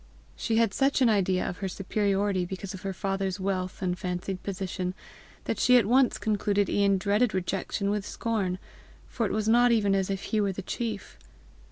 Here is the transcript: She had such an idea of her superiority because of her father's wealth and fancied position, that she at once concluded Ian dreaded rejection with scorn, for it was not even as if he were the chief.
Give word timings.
She 0.35 0.55
had 0.57 0.73
such 0.73 0.99
an 1.03 1.09
idea 1.09 1.47
of 1.47 1.57
her 1.57 1.67
superiority 1.67 2.43
because 2.43 2.73
of 2.73 2.81
her 2.81 2.91
father's 2.91 3.39
wealth 3.39 3.83
and 3.83 3.95
fancied 3.95 4.41
position, 4.41 4.95
that 5.43 5.59
she 5.59 5.77
at 5.77 5.85
once 5.85 6.17
concluded 6.17 6.69
Ian 6.71 6.97
dreaded 6.97 7.35
rejection 7.35 7.91
with 7.91 8.03
scorn, 8.03 8.57
for 9.07 9.27
it 9.27 9.31
was 9.31 9.47
not 9.47 9.71
even 9.71 9.93
as 9.93 10.09
if 10.09 10.23
he 10.23 10.41
were 10.41 10.53
the 10.53 10.63
chief. 10.63 11.19